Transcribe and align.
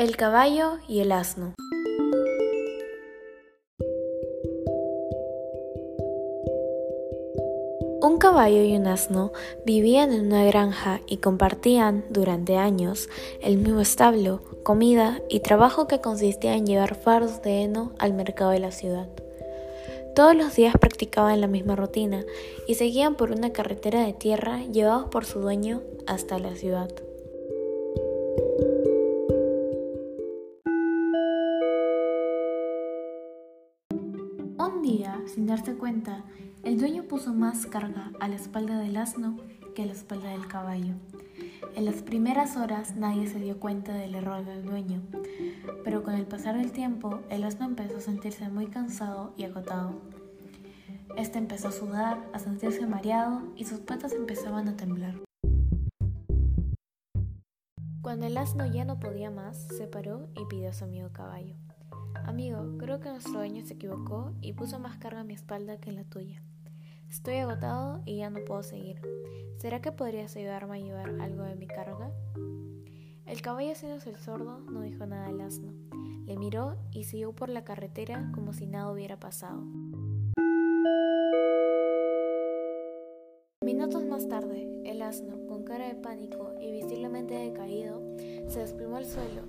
El 0.00 0.16
caballo 0.16 0.78
y 0.88 1.00
el 1.00 1.12
asno. 1.12 1.52
Un 8.00 8.16
caballo 8.16 8.62
y 8.64 8.74
un 8.76 8.86
asno 8.86 9.32
vivían 9.66 10.14
en 10.14 10.24
una 10.24 10.46
granja 10.46 11.02
y 11.06 11.18
compartían 11.18 12.06
durante 12.08 12.56
años 12.56 13.10
el 13.42 13.58
mismo 13.58 13.82
establo, 13.82 14.40
comida 14.62 15.20
y 15.28 15.40
trabajo 15.40 15.86
que 15.86 16.00
consistía 16.00 16.54
en 16.54 16.64
llevar 16.64 16.94
fardos 16.94 17.42
de 17.42 17.60
heno 17.60 17.92
al 17.98 18.14
mercado 18.14 18.52
de 18.52 18.60
la 18.60 18.70
ciudad. 18.70 19.06
Todos 20.14 20.34
los 20.34 20.56
días 20.56 20.74
practicaban 20.80 21.42
la 21.42 21.46
misma 21.46 21.76
rutina 21.76 22.24
y 22.66 22.76
seguían 22.76 23.16
por 23.16 23.32
una 23.32 23.52
carretera 23.52 24.06
de 24.06 24.14
tierra 24.14 24.64
llevados 24.64 25.10
por 25.10 25.26
su 25.26 25.40
dueño 25.40 25.82
hasta 26.06 26.38
la 26.38 26.56
ciudad. 26.56 26.88
Un 34.72 34.82
día, 34.82 35.20
sin 35.26 35.46
darse 35.46 35.74
cuenta, 35.74 36.22
el 36.62 36.78
dueño 36.78 37.02
puso 37.02 37.34
más 37.34 37.66
carga 37.66 38.12
a 38.20 38.28
la 38.28 38.36
espalda 38.36 38.78
del 38.78 38.96
asno 38.96 39.36
que 39.74 39.82
a 39.82 39.86
la 39.86 39.92
espalda 39.92 40.30
del 40.30 40.46
caballo. 40.46 40.94
En 41.74 41.84
las 41.84 42.02
primeras 42.02 42.56
horas 42.56 42.94
nadie 42.94 43.26
se 43.26 43.40
dio 43.40 43.58
cuenta 43.58 43.92
del 43.92 44.14
error 44.14 44.44
del 44.44 44.64
dueño, 44.64 45.02
pero 45.84 46.02
con 46.02 46.14
el 46.14 46.24
pasar 46.24 46.56
del 46.56 46.70
tiempo 46.70 47.20
el 47.30 47.44
asno 47.44 47.66
empezó 47.66 47.98
a 47.98 48.00
sentirse 48.00 48.48
muy 48.48 48.68
cansado 48.68 49.32
y 49.36 49.44
agotado. 49.44 49.94
Este 51.16 51.38
empezó 51.38 51.68
a 51.68 51.72
sudar, 51.72 52.24
a 52.32 52.38
sentirse 52.38 52.86
mareado 52.86 53.42
y 53.56 53.64
sus 53.64 53.80
patas 53.80 54.12
empezaban 54.12 54.68
a 54.68 54.76
temblar. 54.76 55.14
Cuando 58.02 58.26
el 58.26 58.36
asno 58.38 58.66
ya 58.66 58.84
no 58.84 59.00
podía 59.00 59.30
más, 59.30 59.66
se 59.76 59.86
paró 59.86 60.28
y 60.40 60.44
pidió 60.46 60.70
a 60.70 60.72
su 60.72 60.84
amigo 60.84 61.10
caballo. 61.12 61.56
Amigo, 62.24 62.76
creo 62.78 63.00
que 63.00 63.08
nuestro 63.08 63.34
dueño 63.34 63.64
se 63.64 63.74
equivocó 63.74 64.32
y 64.40 64.52
puso 64.52 64.78
más 64.78 64.98
carga 64.98 65.20
a 65.20 65.24
mi 65.24 65.34
espalda 65.34 65.78
que 65.78 65.90
en 65.90 65.96
la 65.96 66.04
tuya. 66.04 66.42
Estoy 67.08 67.36
agotado 67.36 68.02
y 68.06 68.18
ya 68.18 68.30
no 68.30 68.44
puedo 68.44 68.62
seguir. 68.62 69.00
¿Será 69.58 69.80
que 69.82 69.92
podrías 69.92 70.36
ayudarme 70.36 70.76
a 70.76 70.80
llevar 70.80 71.20
algo 71.20 71.42
de 71.42 71.56
mi 71.56 71.66
carga? 71.66 72.12
El 73.26 73.42
caballo 73.42 73.72
haciéndose 73.72 74.10
el 74.10 74.16
sordo 74.16 74.60
no 74.60 74.82
dijo 74.82 75.06
nada 75.06 75.26
al 75.26 75.40
asno. 75.40 75.72
Le 76.26 76.36
miró 76.36 76.76
y 76.92 77.04
siguió 77.04 77.32
por 77.32 77.48
la 77.48 77.64
carretera 77.64 78.30
como 78.32 78.52
si 78.52 78.66
nada 78.66 78.90
hubiera 78.90 79.18
pasado. 79.18 79.62
Minutos 83.62 84.04
más 84.04 84.28
tarde, 84.28 84.68
el 84.84 85.02
asno, 85.02 85.46
con 85.46 85.64
cara 85.64 85.88
de 85.88 85.94
pánico 85.94 86.54
y 86.60 86.70
visiblemente 86.72 87.34
decaído, 87.34 88.00
se 88.48 88.60
desplomó 88.60 88.96
al 88.96 89.06
suelo, 89.06 89.42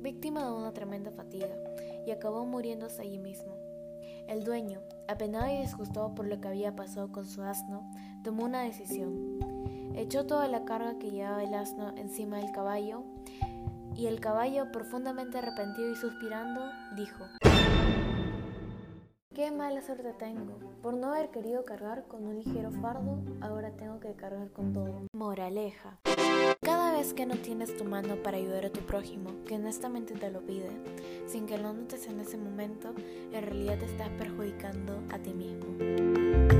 víctima 0.00 0.44
de 0.44 0.52
una 0.52 0.72
tremenda 0.72 1.10
fatiga, 1.10 1.54
y 2.08 2.10
acabó 2.10 2.46
muriéndose 2.46 3.02
allí 3.02 3.18
mismo. 3.18 3.54
El 4.28 4.42
dueño, 4.42 4.80
apenado 5.08 5.52
y 5.52 5.60
disgustado 5.60 6.14
por 6.14 6.26
lo 6.26 6.40
que 6.40 6.48
había 6.48 6.74
pasado 6.74 7.12
con 7.12 7.26
su 7.26 7.42
asno, 7.42 7.90
tomó 8.24 8.44
una 8.44 8.62
decisión. 8.62 9.38
Echó 9.94 10.26
toda 10.26 10.48
la 10.48 10.64
carga 10.64 10.98
que 10.98 11.10
llevaba 11.10 11.44
el 11.44 11.52
asno 11.52 11.94
encima 11.96 12.38
del 12.38 12.50
caballo, 12.50 13.04
y 13.94 14.06
el 14.06 14.20
caballo, 14.20 14.72
profundamente 14.72 15.38
arrepentido 15.38 15.90
y 15.90 15.96
suspirando, 15.96 16.62
dijo, 16.96 17.26
Qué 19.34 19.50
mala 19.50 19.82
suerte 19.82 20.14
tengo. 20.14 20.58
Por 20.82 20.94
no 20.94 21.12
haber 21.12 21.30
querido 21.30 21.64
cargar 21.64 22.06
con 22.06 22.24
un 22.24 22.36
ligero 22.36 22.70
fardo, 22.70 23.18
ahora 23.42 23.72
tengo 23.76 24.00
que 24.00 24.14
cargar 24.14 24.50
con 24.52 24.72
todo. 24.72 25.02
Moraleja. 25.12 26.00
Vez 26.98 27.14
que 27.14 27.26
no 27.26 27.36
tienes 27.36 27.76
tu 27.76 27.84
mano 27.84 28.16
para 28.24 28.38
ayudar 28.38 28.66
a 28.66 28.70
tu 28.70 28.80
prójimo, 28.80 29.30
que 29.46 29.54
honestamente 29.54 30.14
te 30.14 30.32
lo 30.32 30.40
pide, 30.40 30.68
sin 31.28 31.46
que 31.46 31.56
lo 31.56 31.72
notes 31.72 32.08
en 32.08 32.18
ese 32.18 32.36
momento, 32.36 32.92
en 33.32 33.40
realidad 33.40 33.78
te 33.78 33.84
estás 33.84 34.08
perjudicando 34.18 35.00
a 35.08 35.18
ti 35.20 35.32
mismo. 35.32 36.57